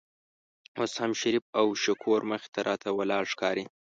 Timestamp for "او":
1.59-1.67